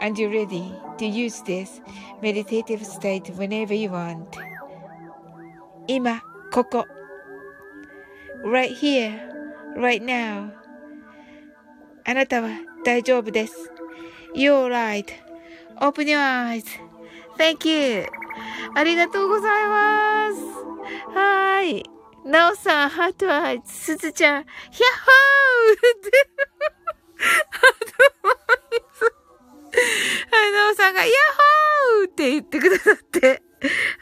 [0.00, 1.80] and you're ready to use this
[2.22, 4.26] meditative state whenever you want.
[5.86, 6.86] 今、ここ。
[8.44, 9.12] right here,
[9.76, 10.52] right now.
[12.04, 12.48] あなたは
[12.84, 13.70] 大丈夫です。
[14.34, 15.04] You're right.
[15.80, 16.64] Open your eyes.
[17.36, 18.06] Thank you.
[18.74, 20.40] ありがとうございます。
[21.14, 21.82] はい。
[22.24, 25.80] なおさん、ハートアイズ、すずちゃん、ヒャッホー
[27.50, 28.34] ハートア
[28.76, 28.83] イズ。
[30.31, 31.11] はい、なおさんが、ヤッ
[31.99, 33.41] ホーって言ってくださって。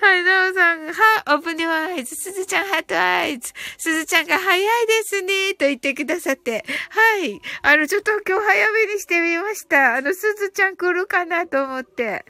[0.01, 3.53] はい、なおさんが、は、 opening eyes、すずちゃん、 heart eyes。
[3.77, 6.65] すずちゃんが、早いですね、と言ってくださって。
[6.89, 7.39] はい。
[7.61, 9.95] あの、ちょっと今日早めにしてみました。
[9.95, 12.25] あの、すずちゃん来るかなと思って。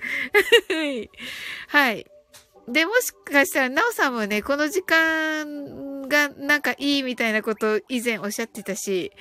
[1.67, 2.05] はい。
[2.67, 9.11] で、もしかしたら、なおさんもね、この時間がなんかいいみたいなことを以前おっしゃってたし、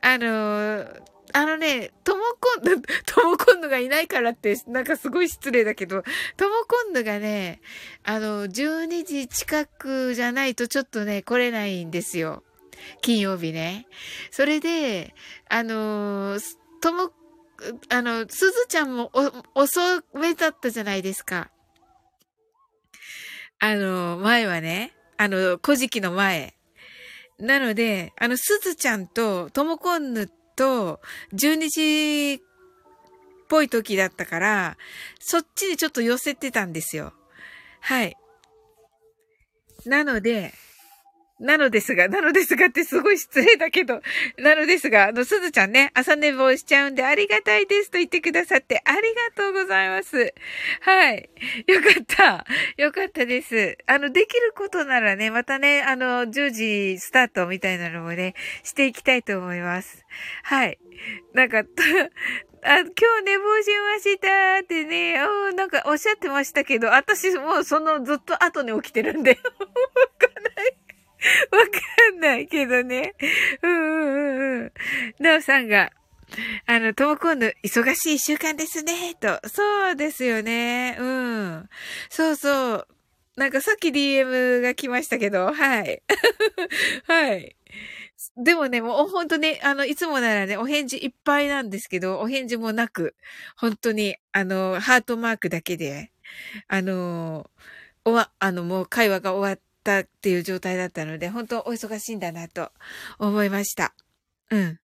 [0.00, 1.02] あのー、
[1.36, 6.04] あのね、ともこんぬ、ともこんぬがいないからって、なんかすごい失礼だけど、
[6.36, 7.60] ともこんぬがね、
[8.04, 12.44] あの、12時近くじゃないとちょっとね、来れないんですよ。
[13.00, 13.88] 金曜日ね。
[14.30, 15.12] それで、
[15.48, 16.38] あの、
[16.80, 17.10] とも、
[17.88, 19.10] あの、すずちゃんも
[19.56, 19.80] 遅
[20.14, 21.50] めだったじゃないですか。
[23.58, 26.54] あの、前はね、あの、古事記の前。
[27.40, 31.00] なので、あの、すずちゃんと、ともこんぬと、
[31.32, 32.40] 12時っ
[33.48, 34.76] ぽい時だったから、
[35.18, 37.12] そっちにちょっと寄せてたんですよ。
[37.80, 38.16] はい。
[39.84, 40.54] なので、
[41.44, 44.00] なのですが、なのですがってすごい失礼だけど、
[44.38, 50.34] なのですが、あの、すずちゃんね、朝寝坊しちゃうんでありがたいですと言ってくださってありがとうございます。
[50.80, 51.28] はい。
[51.66, 52.46] よかった。
[52.82, 53.76] よかったです。
[53.86, 60.04] あの、できることならね、またね、あの、10時スタートみたいなのもね、していきたいと思います。
[60.44, 60.78] はい。
[61.34, 61.58] なんか、
[62.66, 65.18] あ、今日寝坊しましたってね、
[65.54, 69.38] なんかおっしゃってましたけど、私もうそのずっと後に起きてるんで、
[71.50, 73.14] わかんないけどね。
[73.62, 74.72] うんうんうんうん。
[75.18, 75.90] なおさんが、
[76.66, 79.40] あの、ともこんの忙しい週間ですね、と。
[79.48, 80.96] そうですよね。
[80.98, 81.68] うん。
[82.08, 82.88] そうそう。
[83.36, 86.02] なんかさっき DM が来ましたけど、はい。
[87.06, 87.56] はい。
[88.36, 93.16] でもね、もう本当に、あの、いつもならね、お返事いっぱいなんですけど、お返事もなく、
[93.56, 96.12] 本当に、あの、ハートマークだけで、
[96.68, 97.50] あの、
[98.04, 102.72] おわ、あの、もう会話が終わっったっていう状態だったので、本当お忙しいんだなと
[103.18, 103.94] 思いました。
[104.50, 104.78] うん。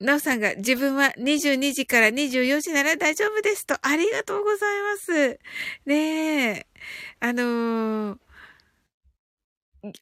[0.00, 5.40] なおさんが自分は22時から24時なら大丈夫ですと、ありがとうございます。
[5.86, 6.66] ねえ。
[7.20, 8.18] あのー、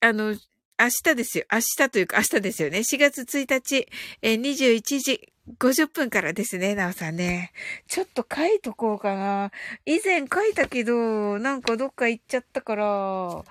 [0.01, 0.37] あの、
[0.83, 1.45] 明日ですよ。
[1.53, 2.79] 明日というか明日ですよね。
[2.79, 3.87] 4月1日、
[4.21, 7.53] え21時50分からですね、なおさんね。
[7.87, 9.53] ちょっと書いとこうかな。
[9.87, 13.45] 以前書いたけど、なんかどっか行っちゃったから、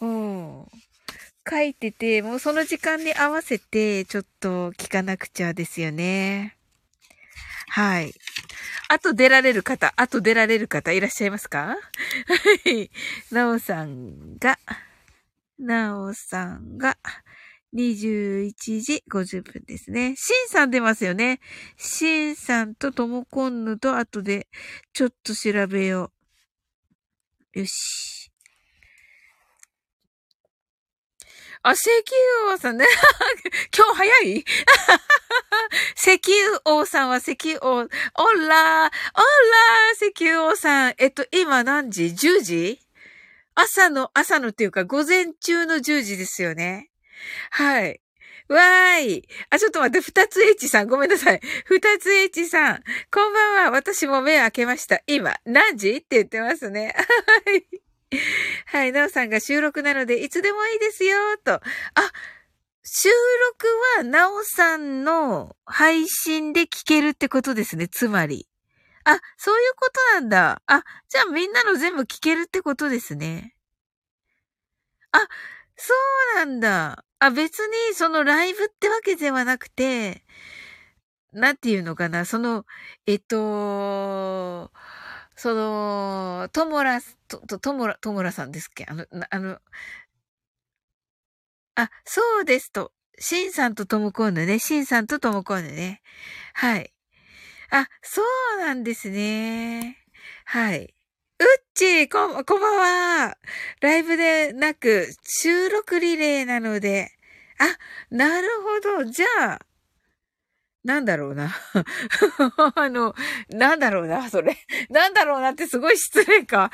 [0.00, 0.66] うん。
[1.48, 6.56] 書いてて、もうその時間に合わせて、ちょっと聞かなくちゃですよね。
[7.68, 8.12] はい。
[8.88, 11.76] あと出られる方、あと出られる方いらっしゃいますか？
[12.64, 12.90] はい。
[13.32, 14.58] なおさんが、
[15.58, 16.98] なおさんが、
[17.74, 20.14] 21時50分ですね。
[20.16, 21.40] シンさん出ますよね。
[21.76, 24.48] シンさんとともこんぬと後で
[24.92, 26.10] ちょっと調べよ
[27.54, 27.60] う。
[27.60, 28.30] よし。
[31.62, 31.90] あ、石
[32.44, 32.86] 油王さんね。
[33.76, 34.44] 今日早い？
[35.96, 37.78] 石油王さんは石油王。
[37.78, 38.90] オラー、オラー、
[39.96, 40.94] 石油王さん。
[40.98, 42.85] えっと、今何時 ?10 時？
[43.56, 46.90] 朝の、朝のっていうか、午前中の10時ですよね。
[47.50, 48.00] はい。
[48.48, 49.28] わーい。
[49.50, 51.40] あ、ちょっと待って、二つ H さん、ごめんなさい。
[51.64, 53.70] 二つ H さん、こんばんは。
[53.70, 55.00] 私も目開けました。
[55.06, 55.96] 今、何時？
[55.96, 56.94] って言ってますね。
[57.46, 57.66] はい。
[58.66, 61.54] はい、なおさんが収録なので、いつでもいいですよ、と。
[61.54, 61.62] あ、
[62.84, 63.66] 収録
[63.96, 68.46] は、なおさんの配信で聞けるってことですね、つまり。
[69.06, 70.62] あ、そういうことなんだ。
[70.66, 73.54] あ、じゃあみんなの全部聞けるってことですね。
[75.12, 75.18] あ、
[75.76, 75.94] そ
[76.34, 77.04] うなんだ。
[77.18, 80.24] あ、別にそのライブってわけではなくて、
[81.32, 82.64] なんていうのかな、その、
[83.06, 84.70] えっと、
[85.36, 88.86] その、ともら、と、と、ともら、ともらさんですっけ？
[88.88, 89.58] あの、あの、
[91.74, 92.92] あ、そうですと。
[93.18, 94.58] シンさんとともこんぬね。
[94.58, 96.00] シンさんとともこんぬね。
[96.54, 96.92] はい。
[97.70, 98.22] あ、そ
[98.56, 99.98] うなんですね。
[100.44, 100.94] はい。
[101.38, 103.38] うっち、こ、こんばんは。
[103.80, 107.10] ライブでなく、収録リレーなので。
[107.58, 109.10] あ、なるほど。
[109.10, 109.60] じゃあ、
[110.84, 111.54] なんだろうな。
[112.76, 113.14] あの、
[113.50, 114.56] なんだろうな、それ。
[114.88, 116.70] なんだろうなってすごい失礼か。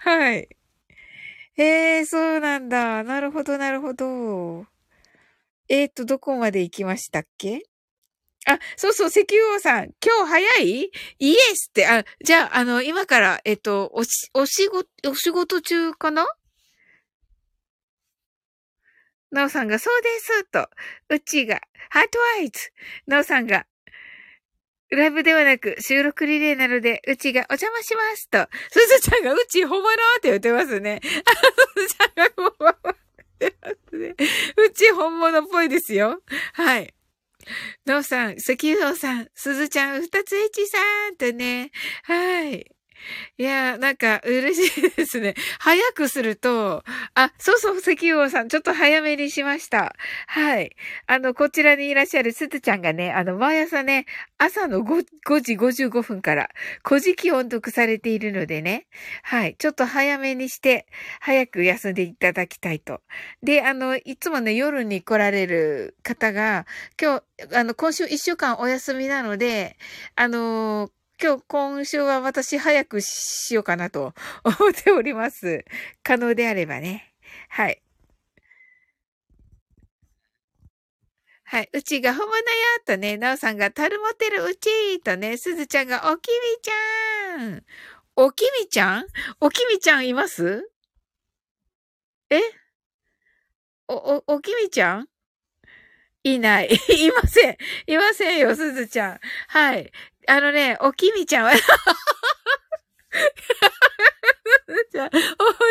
[0.00, 0.48] はい。
[1.56, 3.04] ええー、そうなんだ。
[3.04, 4.66] なるほど、なるほど。
[5.68, 7.62] えっ、と、どこまで行きましたっけ？
[8.48, 10.90] あ、そうそう、石油王さん、今日早い？
[11.18, 16.26] イエスって、あ、じゃあ、あの、今から、えっと、おし、お仕事、お仕事中かな？
[19.32, 20.70] なおさんが、そうです、と。
[21.08, 21.60] うちが、
[21.90, 22.70] ハートワイズ。
[23.08, 23.66] なおさんが、
[24.90, 28.46] ライブではなく収録リレーなので、うちがお邪魔しますと。
[28.70, 31.00] すずちゃんがうち本物って言ってますね。
[31.02, 31.06] あ、
[31.80, 32.74] すずちゃんが本物っ
[33.40, 34.14] て言ってますね。
[34.64, 36.22] うち本物っぽいですよ。
[36.52, 36.94] はい。
[37.86, 40.78] のうさん、石油王さん、すずちゃん、ふたつえちさ
[41.10, 41.70] んとね。
[42.04, 42.75] はい。
[43.38, 45.34] いやー、なんか嬉しいですね。
[45.60, 46.84] 早くすると、
[47.14, 49.94] あ、そうそう、石油王さん、ちょっと早めにしました。
[50.26, 50.74] はい。
[51.06, 54.06] あの、こちらにいらっしゃるすずちゃんがね、あの、毎朝ね、
[54.38, 56.50] 朝の 5, 5時55分から、
[56.84, 58.86] 古事記音読されているのでね、
[59.22, 59.56] はい。
[59.58, 60.86] ちょっと早めにして、
[61.20, 63.02] 早く休んでいただきたいと。
[63.42, 66.66] で、あの、いつもね、夜に来られる方が、
[67.00, 69.76] 今日、あの、今週1週間お休みなので、
[70.14, 74.12] あの今日、今週は私早くしようかなと
[74.44, 75.64] 思っております。
[76.02, 77.14] 可能であればね。
[77.48, 77.82] はい。
[81.44, 81.70] はい。
[81.72, 82.44] うちが本物よ
[82.84, 87.64] とね、なおさんがタルモテるうちとね、すずちゃんがおきみちゃん。
[88.16, 89.06] おきみちゃん？
[89.40, 90.70] おきみちゃんいます？
[92.30, 92.40] え？
[93.88, 95.08] お、お、おきみちゃん？
[96.26, 96.68] いない。
[96.90, 97.56] いません。
[97.86, 99.20] いませんよ、すずちゃん。
[99.46, 99.92] はい。
[100.26, 101.52] あのね、おきみちゃんは
[104.90, 105.10] じゃ面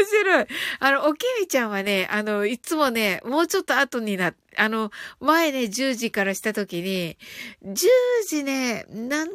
[0.09, 0.47] 白い。
[0.79, 7.17] あの、おきみちゃんはね、あの、いつもね、もうちょっと後にな、あの、前ね、10時からした時に、
[7.65, 7.75] 10
[8.29, 9.29] 時ね、なん、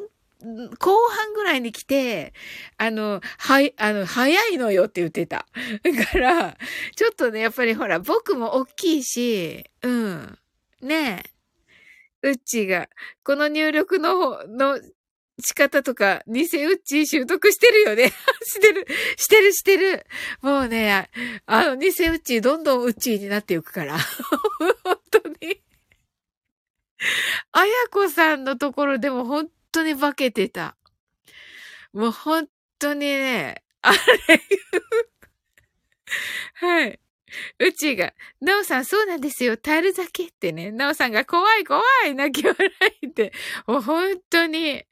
[0.78, 2.32] 後半ぐらいに来て、
[2.78, 5.46] あの、はい、あの、早いのよって言ってた。
[5.84, 6.56] だから、
[6.96, 10.38] ちょっとね、やっぱりほら、僕も大きいし、うん。
[10.82, 11.22] ね
[12.22, 12.30] え。
[12.30, 12.88] うっちーが、
[13.25, 14.78] この入力の、の
[15.40, 18.12] 仕方とか、偽ウッチー習得してるよね。
[18.42, 20.06] してる、してる、してる。
[20.42, 21.10] もうね、
[21.46, 23.99] あの、偽ウッチーどんどんウッチーになっていくから。
[24.84, 25.60] 本当に。
[27.52, 30.76] あやこさんのところでも本当に化けてた。
[31.92, 33.96] もう本当にね、あれ
[36.54, 37.00] はい。
[37.58, 39.56] うちが、なおさんそうなんですよ。
[39.56, 40.70] タル酒ってね。
[40.70, 42.72] なおさんが怖い怖い泣き笑
[43.02, 43.32] いって。
[43.66, 44.84] もう本当に、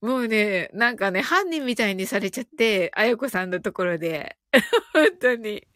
[0.00, 4.36] もうね、なんかね、犯人みたいにされちゃって、あやこさんのところで。
[4.94, 5.66] 本当に。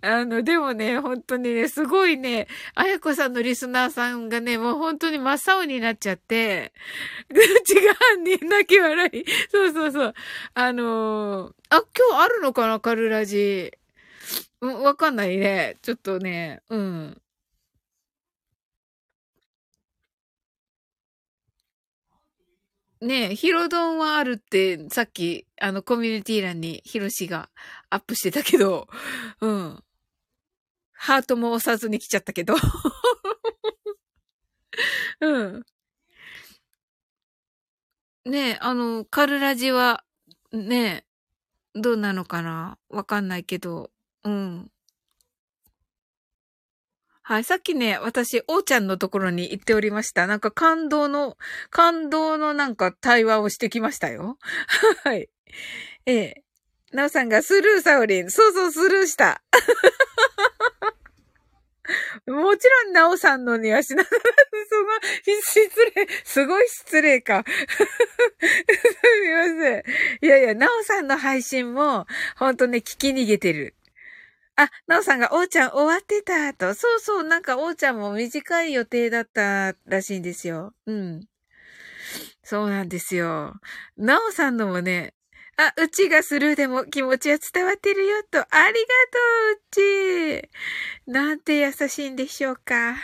[0.00, 6.72] あの、でもね、本当にね、すごいね、あやこさんのリスナーさんがね、もう本当に真っ青になっちゃって、
[7.30, 9.24] うちが犯人泣き笑い。
[9.50, 10.14] そうそうそう。
[10.54, 13.72] あのー、あ、今日あるのかなカルラジ。
[14.60, 15.78] わかんないね。
[15.82, 17.22] ちょっとね、うん。
[23.00, 27.50] ねえ、ヒロドンはあるって、さっき、あの、コミュニティ欄にヒロシが
[27.90, 28.86] アップしてたけど、
[29.40, 29.82] うん。
[30.94, 32.54] ハートも押さずに来ちゃったけど。
[35.20, 35.64] うん。
[38.24, 40.04] ねえ、あの、カルラジは、
[40.52, 41.04] ね
[41.76, 42.78] え、どうなのかな？
[42.90, 43.91] わかんないけど、
[44.24, 44.70] うん。
[47.24, 47.44] はい。
[47.44, 50.26] さっきね、私、おーちゃんのところに行っておりました。
[50.26, 51.36] なんか感動の、
[51.70, 54.38] 感動のなんか対話をしてきましたよ。
[55.04, 55.28] はい。
[56.06, 56.42] ええ。
[56.92, 58.30] なおさんがスルーサオリン。
[58.30, 59.40] そうそう、スルーした。
[62.26, 64.16] もちろん、なおさんのにはしな、すご
[64.96, 65.00] い、
[65.42, 65.60] 失
[65.94, 67.44] 礼、すごい失礼か。
[67.50, 67.52] す
[69.22, 69.84] みません。
[70.22, 73.74] いやいや、なおさんの配信も、ほんとね、聞き逃げてる。
[74.56, 76.74] あ、なおさんが、おーちゃん終わってたと。
[76.74, 80.74] そうそう、なんかおーちゃんも短い予定だったらしいんですよ。
[80.86, 81.26] うん。
[82.42, 83.54] そうなんですよ。
[83.96, 85.14] なおさんのもね、
[85.56, 88.38] あ、うちがスルーでも気持ちは伝わってるよと。
[88.38, 90.48] ありがとう、うち。
[91.06, 92.96] なんて優しいんでしょうか。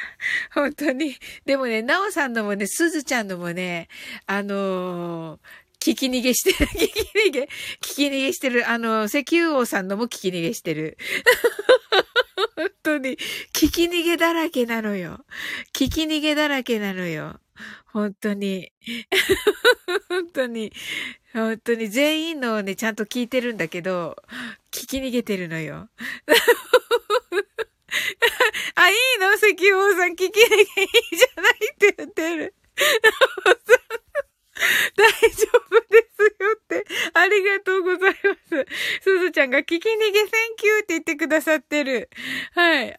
[0.55, 1.15] 本当に。
[1.45, 3.89] でもね、なおさんのもね、すずちゃんのもね、
[4.27, 5.41] あのー、
[5.81, 6.71] 聞き逃げしてる。
[6.71, 7.49] 聞き逃げ、聞
[7.81, 8.69] き逃げしてる。
[8.69, 10.99] あの、石油王さんのも聞き逃げしてる。
[12.57, 13.17] 本当に、
[13.53, 15.25] 聞き逃げだらけなのよ。
[15.73, 17.41] 聞き逃げだらけなのよ。
[17.87, 18.73] 本当に。
[20.09, 20.73] 本当に。
[21.33, 24.17] 本当に全員のをね、ちゃんと聞いてるんだけど、
[24.73, 25.89] 聞き逃げてるのよ。
[28.75, 29.35] あ、いいの？
[29.35, 30.39] 石油王さん聞き逃げい
[31.13, 32.55] いじゃないって言ってる
[35.39, 36.85] 丈夫ですよって。
[37.15, 38.67] ありがとうございます。
[39.03, 42.11] すずちゃんが聞き逃げ thank you って言ってくださってる。
[42.57, 42.77] はい。
[42.81, 42.97] ありが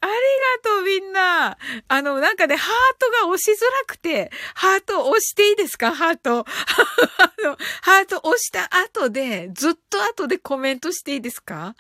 [0.64, 1.58] とうみんな。
[1.90, 5.94] あの、なんかね、ハートが押しづらくて、ハート押していいですか？
[5.94, 6.46] ハート。
[6.48, 11.76] あの、ハート押した後で、ずっと後でコメントしていいですか？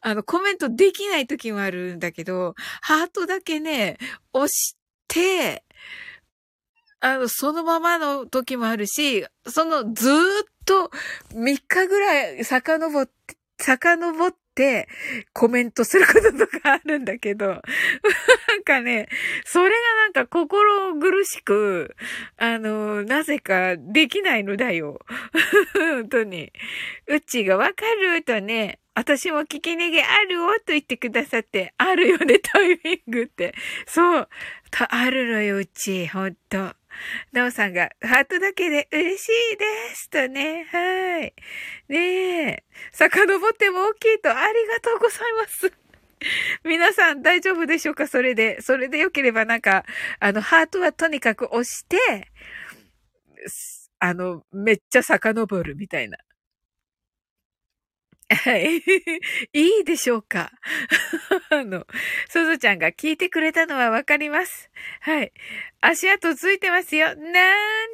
[0.00, 3.98] あの、コメントできない時もあるんだけど、ハートだけね、
[4.32, 4.74] 押し
[5.06, 5.62] て、
[6.98, 10.90] あの、そのままの時もあるし、そのずーっと
[11.34, 14.88] 3日ぐらい遡って、遡って
[15.32, 17.46] コメントすることとかあるんだけど、
[18.48, 19.08] なんかね、
[19.44, 21.94] それがなんか心苦しく、
[22.36, 25.00] あの、なぜかできないのだよ。
[25.74, 26.52] 本当に。
[27.06, 33.54] うちがわかるとね、私も聞き逃げあるおと言ってくださって、あるよね、タイミングって。
[33.86, 34.28] そう。
[34.88, 36.74] あるのよ、うち、ほんと。
[37.32, 40.64] なおさんが、ハートだけで嬉しいですとね。
[40.70, 41.34] はい。
[41.88, 42.64] ねえ。
[42.92, 45.72] 遡っても大きいとありがとうございます。
[46.64, 48.06] 皆さん大丈夫でしょうか？
[48.08, 48.60] それで。
[48.62, 49.84] それでよければなんか、
[50.20, 52.30] あの、ハートはとにかく押して、
[53.98, 56.18] あの、めっちゃ遡るみたいな。
[58.34, 58.76] はい。
[59.52, 60.50] いいでしょうか？
[61.50, 61.86] あの、
[62.28, 64.70] すずちゃんが聞いてくれたのはわかります。
[65.00, 65.32] はい。
[65.80, 67.08] 足跡ついてますよ。
[67.08, 67.16] なん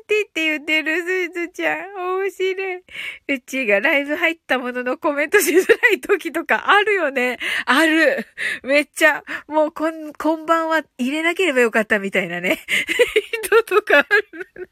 [0.07, 1.95] てって言ってる、すずちゃん。
[2.21, 2.83] 面白い。
[3.29, 7.39] うちがライブ入ったもののコメントしづらい時とかあるよね。
[7.67, 8.27] ある。
[8.63, 12.59] めっちゃ、もうこん、こんばんは入れなければよかったみたいなね。
[13.43, 14.03] 人とかあ
[14.59, 14.71] る。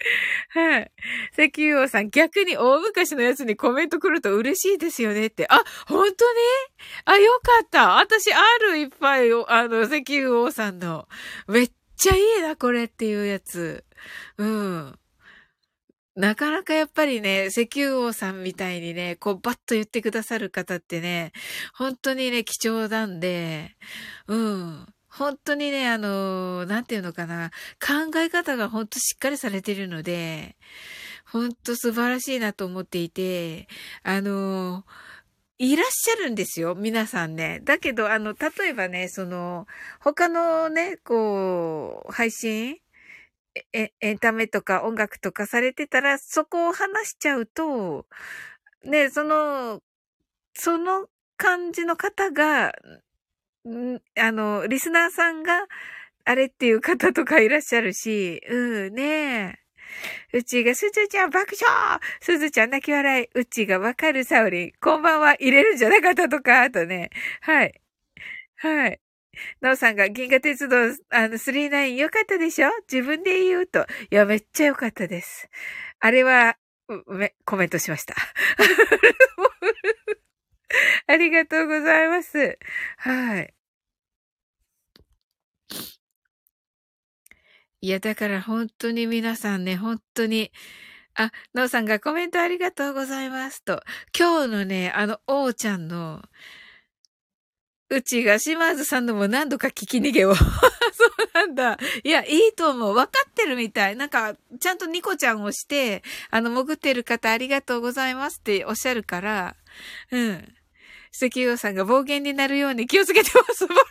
[0.50, 0.92] はい。
[1.38, 5.46] 石油王さん、逆に大昔のやつにコメント来ると嬉しいですよねって。
[5.48, 6.40] あ、本当に
[7.04, 7.98] あ、よかった。
[7.98, 11.08] 私、あるいっぱい、あの、石油王さんの。
[11.48, 13.84] めっちゃいいな、これっていうやつ。
[14.38, 14.98] うん。
[16.16, 21.32] なかなかやっぱりね、石油王さんみたいにね、こうバッと言ってくださる方ってね、
[21.74, 23.76] 本当にね、貴重なんで、
[24.26, 24.86] うん。
[25.10, 27.50] 本当にね、あの、なんていうのかな、
[27.80, 30.56] 考え方が本当しっかりされているので、
[31.26, 33.68] 本当素晴らしいなと思っていて、
[34.02, 34.84] あの、
[35.58, 37.60] いらっしゃるんですよ、皆さんね。
[37.64, 39.66] だけど、あの、例えばね、その、
[40.00, 42.78] 他のね、こう、配信
[43.72, 48.06] え、エンタメとか音楽とかされてたら、そこを話しちゃうと、
[48.84, 49.82] ね、その、
[50.54, 52.72] その感じの方が、
[53.68, 55.66] んあの、リスナーさんが、
[56.24, 59.58] あれっていう方とかいらっしゃるし、うん、ね
[60.32, 60.38] え。
[60.38, 63.28] うちが、すずちゃん爆笑すずちゃん泣き笑い。
[63.34, 64.72] うちがわかるサウリン。
[64.80, 67.10] こんばんは入れるんじゃなかったとか、あとね。
[67.40, 67.80] はい。
[68.56, 69.00] はい。
[69.60, 70.76] なおさんが銀河鉄道、
[71.10, 72.70] あの、39良かったでしょ？
[72.90, 73.86] 自分で言うと。
[74.10, 75.48] いや、めっちゃ良かったです。
[76.00, 76.56] あれは、
[77.08, 78.14] め、コメントしました。
[81.06, 82.58] ありがとうございます。
[82.98, 83.54] はい。
[87.82, 90.52] いや、だから本当に皆さんね、本当に、
[91.14, 93.82] あ、のうさんがコメントありがとうございますと。
[94.16, 96.22] 今日のね、あの、おうちゃんの、
[97.88, 100.34] うちが島津さんのも何度か聞き逃げを。
[100.36, 100.48] そう
[101.34, 101.78] なんだ。
[102.04, 102.94] いや、いいと思う。
[102.94, 103.96] 分かってるみたい。
[103.96, 109.56] なんか、ちゃんとニコちゃんをして、あの、潜ってる方ありがとうございますっておっしゃるから、
[110.12, 110.54] うん。
[111.12, 113.66] 石油さんが暴言になるように気をつけてます。
[113.66, 113.84] 爆笑。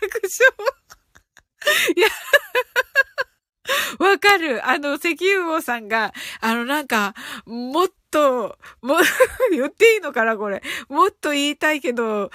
[1.96, 2.08] いや、
[3.98, 4.66] わかる。
[4.66, 7.14] あの、石油王さんが、あの、なんか、
[7.46, 8.96] もっと、も、
[9.52, 10.62] 言っていいのかなこれ。
[10.88, 12.30] もっと言いたいけど、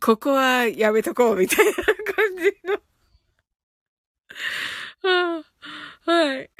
[0.00, 2.80] ここはやめとこう、みたいな感じの。
[5.02, 5.44] は
[6.06, 6.50] あ、はい。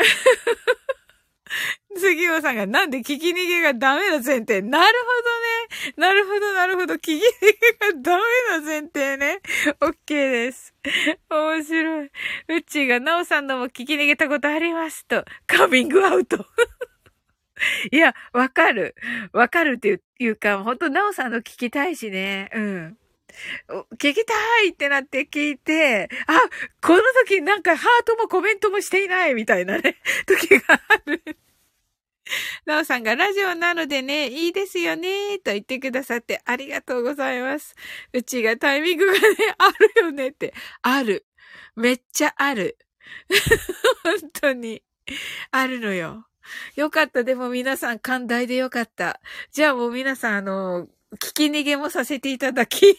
[1.98, 4.62] 杉尾さんがなんで聞き逃げがダメな前提。
[4.62, 5.30] なるほど
[5.90, 5.94] ね。
[5.96, 6.94] なるほど、なるほど。
[6.94, 8.22] 聞き逃げがダメ
[8.58, 9.40] な前提ね。
[9.80, 10.74] オッケーです。
[11.30, 12.06] 面白い。
[12.06, 15.24] うちがなおさんのも聞き逃げたことありますと。
[15.46, 16.46] カミングアウト。
[17.90, 18.94] いや、わかる。
[19.32, 22.50] わかるっていうか、ほんとなおさんの聞きたいしね。
[22.54, 22.98] うん。
[23.98, 26.40] 聞きたいってなって聞いて、あ、
[26.80, 31.22] この時なんかハートもコメントもしていないみたいなね、時がある。
[32.66, 37.74] なおさんがラジオなのでね、いいですよね、と言ってくださってありがとうございます。
[38.12, 39.18] うちがタイミングがね、
[39.58, 40.54] あるよねって。
[40.82, 41.26] ある。
[41.76, 42.78] めっちゃある。
[44.02, 44.82] 本当に。
[45.52, 46.26] あるのよ。
[46.74, 47.22] よかった。
[47.24, 49.20] でも皆さん寛大でよかった。
[49.52, 52.98] じゃあもう皆さんあの、聞き逃げもさせていただき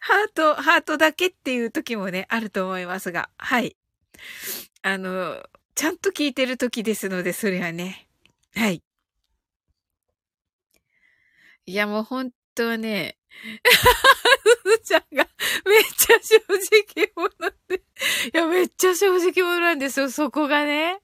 [0.00, 3.76] ハート、ハートだけっていう時もね、あると思いますが、はい。
[4.82, 5.42] あの、
[5.74, 8.06] ちゃんと聞いてる時ですので、それはね。
[8.54, 8.82] はい。
[11.66, 15.26] いや、もう本当はね、すずちゃんが
[15.66, 16.36] めっちゃ正
[16.94, 17.76] 直者で。
[17.76, 21.00] いや、めっちゃ正直者なんですよ、そこがね。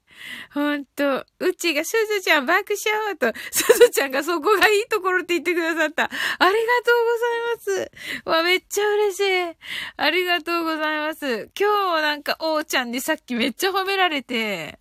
[0.53, 1.25] ほんと。
[1.39, 6.03] うちがすずちゃん爆笑と、すずちゃんがそこがいいところって言ってくださった。
[6.03, 6.11] あり
[6.41, 7.91] がとうございま
[8.23, 8.29] す。
[8.29, 9.19] わ、めっちゃ嬉し
[9.51, 9.55] い。
[9.97, 11.49] ありがとうございます。
[11.57, 14.79] 今日なんか、おーちゃんにさっきめっちゃ褒められて、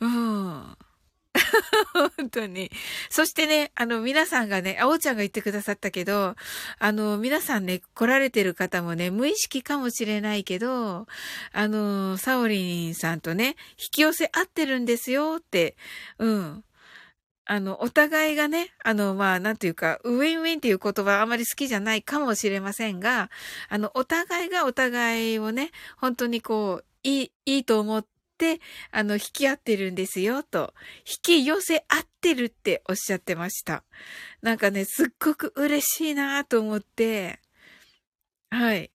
[0.00, 0.77] うん。
[2.18, 2.70] 本当に。
[3.10, 6.34] そしてね、あの、皆さんがね、あおちゃんが言ってくださったけど、
[6.78, 11.06] あの、皆さんね、来られてる方もね、無意識かもしれないけど、
[11.52, 15.76] あの、サオリンさんとね、引き寄せ合ってるんですよって、
[16.18, 16.64] うん。
[17.50, 23.30] あの、お互いがね、あの、まあ、なんていうか、ウィンウィンっていう言葉あまり好きじゃないかもしれませんが、
[23.70, 28.17] あの、お互いがお互いをね、本当にこう、いい、いいと思って、
[28.90, 30.74] あの、引き合ってるんですよ、と。
[31.06, 33.84] 引き寄せ合ってるっておっしゃってました。
[34.42, 37.40] なんかね、すっごく嬉しいなと思って、
[38.50, 38.90] はい。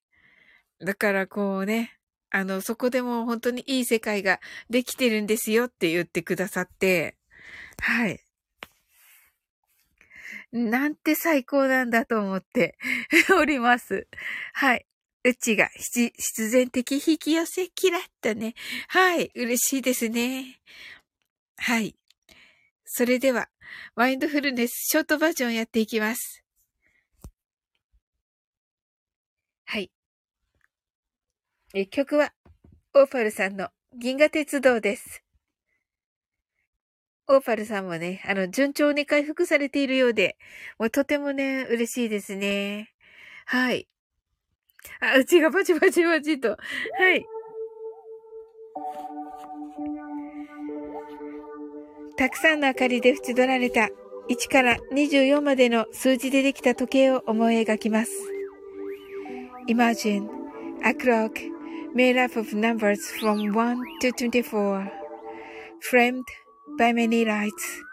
[0.79, 1.97] だからこうね、
[2.29, 7.15] あの、そこでも本当にいい世界ができてるんですよって言ってくださって、
[7.79, 8.19] はい。
[10.51, 12.77] なんて最高なんだと思って
[13.39, 14.07] おります。
[14.53, 14.85] はい。
[15.25, 18.55] うちが必然的引き寄せキラッとね。
[18.89, 19.31] はい。
[19.35, 20.59] 嬉しいですね。
[21.57, 21.95] はい。
[22.83, 23.47] それでは、
[23.95, 26.43] マインドフルネスショートバージョンやっていきます。
[29.65, 29.89] はい。
[31.73, 32.33] え曲は、
[32.93, 35.23] オーパルさんの銀河鉄道です。
[37.27, 40.37] オーパルさんもね、あの、順調に回復されているようで、
[40.77, 42.91] もうとてもね、嬉しいですね。
[43.45, 43.87] はい。
[45.03, 46.49] あ、うちがパチパチパチと。
[46.49, 46.57] は
[47.15, 47.25] い。
[52.15, 53.89] たくさんの明かりで縁取られた
[54.29, 58.11] 1から24までの数字でできた時計を思い描きます。
[59.67, 60.29] Imagine
[60.83, 61.31] a clock
[61.93, 64.89] made up of numbers from 1 to 24,
[65.81, 66.23] framed
[66.77, 67.92] by many lights.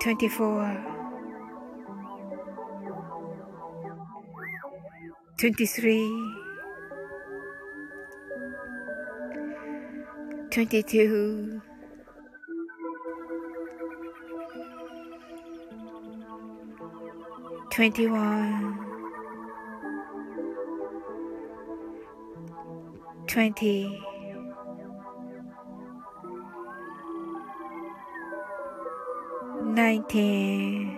[0.00, 1.00] 24
[5.36, 6.10] 23
[10.50, 11.60] 22
[17.70, 18.90] 21
[23.26, 24.09] 20
[29.74, 30.96] nineteen,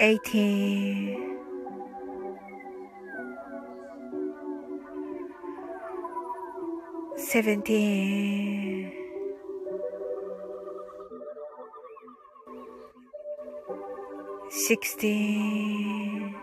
[0.00, 1.38] eighteen,
[7.16, 8.92] seventeen,
[14.50, 16.34] sixteen,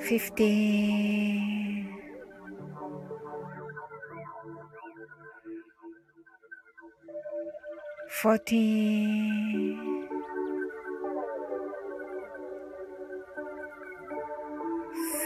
[0.00, 1.53] fifteen.
[8.24, 10.08] Fourteen,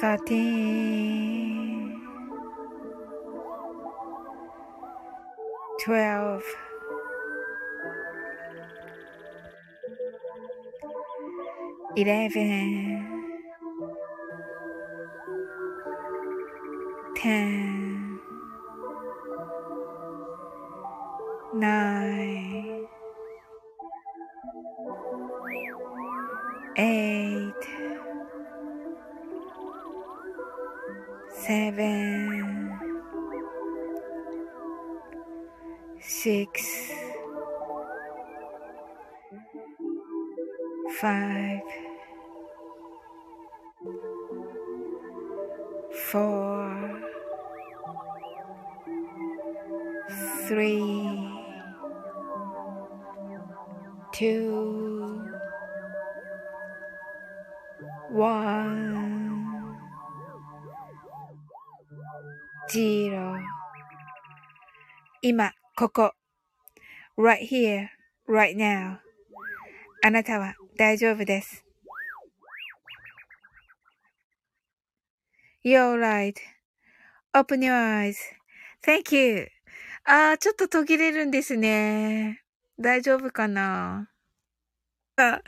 [0.01, 2.01] thirteen,
[5.81, 6.43] twelve,
[11.97, 13.33] eleven,
[17.17, 17.68] ten,
[41.00, 41.62] five,
[46.12, 47.02] four,
[50.48, 51.30] three,
[54.12, 55.30] two,
[58.12, 59.78] one,
[62.70, 63.40] zero
[65.22, 66.14] 今、ここ。
[67.16, 67.90] right here,
[68.28, 69.00] right now.
[70.04, 71.65] あなたは 大丈夫です。
[75.65, 79.49] You're right.Open your eyes.Thank you.
[80.05, 82.45] あー、ちょっと途切れるんですね。
[82.79, 84.09] 大丈夫かな？
[85.17, 85.43] あ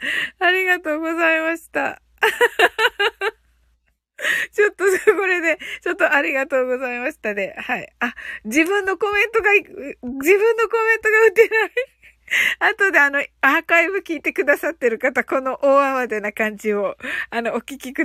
[0.50, 2.02] りがとうございました。
[4.50, 4.82] ちょっと、
[5.14, 7.54] これで、ちょっとありがとうございましたね。
[7.56, 7.88] はい。
[8.00, 9.70] あ、自分のコメントが、自分
[10.56, 11.70] のコメントが打てない。
[12.60, 16.96] 後であの、アーカイブ聞いてくださってる方、この大慌てな感じを、
[17.30, 17.94] あの、お聞きください。